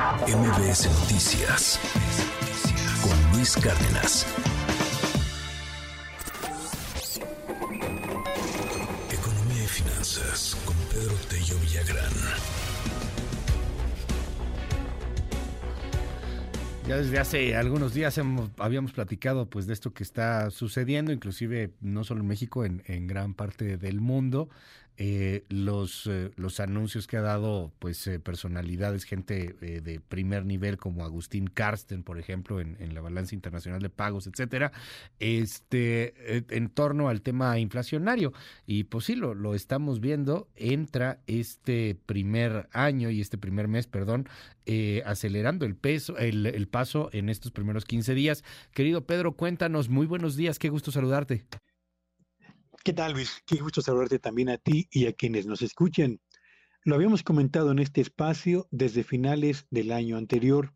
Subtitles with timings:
[0.00, 1.78] MBS Noticias
[3.02, 4.26] con Luis Cárdenas.
[9.12, 12.12] Economía y finanzas con Pedro Tello Villagrán.
[16.88, 18.18] Ya desde hace algunos días
[18.56, 23.34] habíamos platicado pues de esto que está sucediendo, inclusive no solo en México, en gran
[23.34, 24.48] parte del mundo
[25.02, 30.44] eh, los, eh, los anuncios que ha dado pues eh, personalidades, gente eh, de primer
[30.44, 34.72] nivel como Agustín Karsten, por ejemplo, en, la balanza internacional de pagos, etcétera,
[35.18, 38.34] este, en torno al tema inflacionario.
[38.66, 43.86] Y pues sí, lo, lo estamos viendo, entra este primer año y este primer mes,
[43.86, 44.28] perdón,
[45.06, 48.44] acelerando el peso, el, el paso en estos primeros 15 días.
[48.74, 51.46] Querido Pedro, cuéntanos, muy buenos días, qué gusto saludarte.
[52.82, 53.42] ¿Qué tal, Luis?
[53.44, 56.18] Qué gusto saludarte también a ti y a quienes nos escuchan.
[56.82, 60.72] Lo habíamos comentado en este espacio desde finales del año anterior.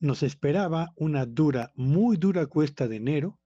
[0.00, 3.38] Nos esperaba una dura, muy dura cuesta de enero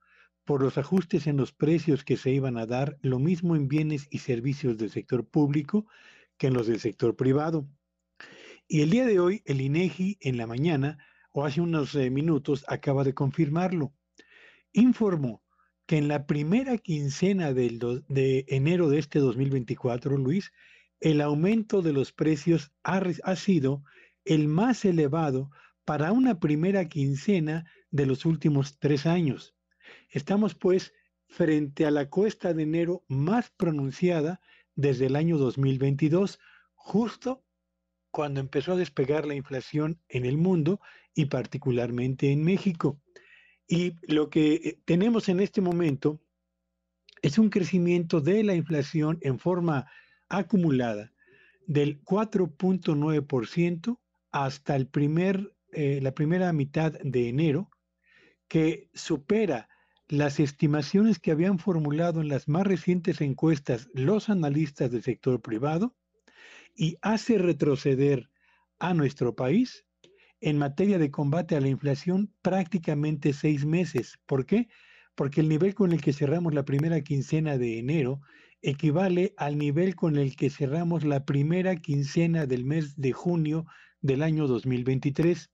[0.44, 4.06] por los ajustes en los precios que se iban a dar, lo mismo en bienes
[4.10, 5.86] y servicios del sector público
[6.38, 7.66] que en los del sector privado.
[8.68, 10.98] Y el día de hoy, el INEGI en la mañana,
[11.32, 13.92] o hace unos eh, minutos, acaba de confirmarlo.
[14.72, 15.41] Informó
[15.92, 20.50] que en la primera quincena de enero de este 2024, Luis,
[21.00, 23.84] el aumento de los precios ha sido
[24.24, 25.50] el más elevado
[25.84, 29.54] para una primera quincena de los últimos tres años.
[30.08, 30.94] Estamos pues
[31.28, 34.40] frente a la cuesta de enero más pronunciada
[34.74, 36.38] desde el año 2022,
[36.72, 37.44] justo
[38.10, 40.80] cuando empezó a despegar la inflación en el mundo
[41.14, 42.98] y particularmente en México.
[43.72, 46.20] Y lo que eh, tenemos en este momento
[47.22, 49.90] es un crecimiento de la inflación en forma
[50.28, 51.10] acumulada
[51.66, 53.98] del 4.9%
[54.30, 57.70] hasta el primer, eh, la primera mitad de enero,
[58.46, 59.70] que supera
[60.06, 65.96] las estimaciones que habían formulado en las más recientes encuestas los analistas del sector privado
[66.76, 68.28] y hace retroceder
[68.78, 69.86] a nuestro país
[70.42, 74.18] en materia de combate a la inflación prácticamente seis meses.
[74.26, 74.68] ¿Por qué?
[75.14, 78.20] Porque el nivel con el que cerramos la primera quincena de enero
[78.60, 83.66] equivale al nivel con el que cerramos la primera quincena del mes de junio
[84.00, 85.50] del año 2023.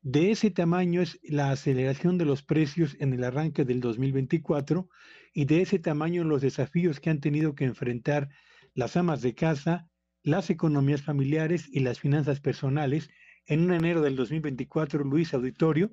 [0.00, 4.88] De ese tamaño es la aceleración de los precios en el arranque del 2024
[5.34, 8.30] y de ese tamaño los desafíos que han tenido que enfrentar
[8.72, 9.90] las amas de casa,
[10.22, 13.10] las economías familiares y las finanzas personales
[13.46, 15.92] en un enero del 2024, Luis Auditorio,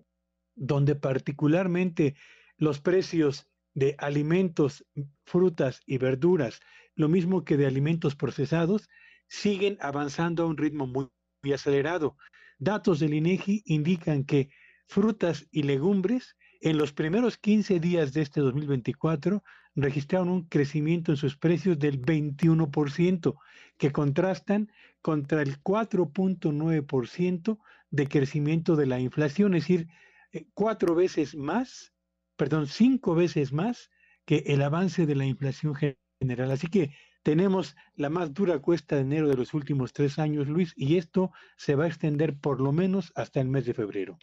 [0.56, 2.16] donde particularmente
[2.58, 4.86] los precios de alimentos,
[5.25, 6.59] frutas y verduras,
[6.96, 8.90] lo mismo que de alimentos procesados,
[9.28, 11.09] siguen avanzando a un ritmo muy,
[11.53, 12.16] acelerado.
[12.59, 14.50] Datos del INEGI indican que
[14.88, 19.44] frutas y legumbres en los primeros 15 días de este 2024
[19.75, 23.35] registraron un crecimiento en sus precios del 21%,
[23.78, 24.72] que contrastan
[25.03, 27.59] contra el 4.9%
[27.91, 29.88] de crecimiento de la inflación, es decir,
[30.31, 31.94] eh, cuatro veces más,
[32.36, 33.91] perdón, cinco veces más
[34.25, 36.50] que el avance de la inflación general.
[36.52, 40.74] Así que tenemos la más dura cuesta de enero de los últimos tres años, Luis,
[40.75, 44.18] y esto se va a extender por lo menos hasta el mes de febrero.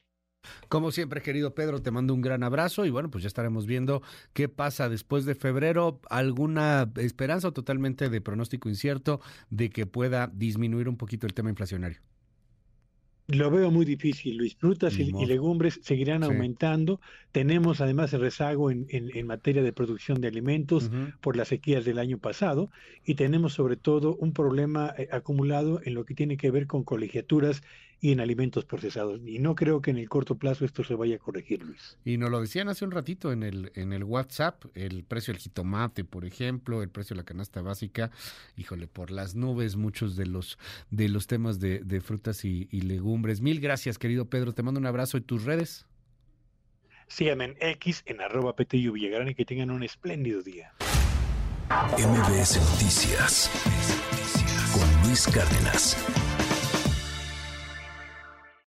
[0.68, 4.02] Como siempre, querido Pedro, te mando un gran abrazo y bueno, pues ya estaremos viendo
[4.32, 6.00] qué pasa después de febrero.
[6.08, 11.50] ¿Alguna esperanza o totalmente de pronóstico incierto de que pueda disminuir un poquito el tema
[11.50, 11.98] inflacionario?
[13.26, 14.56] Lo veo muy difícil, Luis.
[14.56, 16.26] Frutas y, y legumbres seguirán sí.
[16.28, 17.00] aumentando.
[17.30, 21.14] Tenemos además el rezago en, en, en, materia de producción de alimentos uh -huh.
[21.20, 22.70] por las sequías del año pasado
[23.04, 26.82] y tenemos sobre todo un problema eh, acumulado en lo que tiene que ver con
[26.82, 27.62] colegiaturas
[28.00, 29.20] y en alimentos procesados.
[29.26, 31.98] Y no creo que en el corto plazo esto se vaya a corregir, Luis.
[32.04, 35.40] Y nos lo decían hace un ratito en el, en el WhatsApp, el precio del
[35.40, 38.10] jitomate, por ejemplo, el precio de la canasta básica,
[38.56, 40.58] híjole, por las nubes, muchos de los,
[40.90, 43.40] de los temas de, de frutas y, y legumbres.
[43.40, 44.52] Mil gracias, querido Pedro.
[44.52, 45.86] Te mando un abrazo y tus redes.
[47.06, 50.72] Síganme en X, en arroba PTU Villagrán y que tengan un espléndido día.
[51.98, 53.50] MBS Noticias
[54.72, 55.96] con Luis Cárdenas.